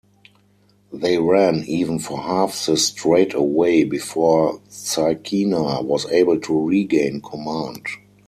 [0.91, 7.85] They ran even for half the straightaway before Zykina was able to regain command.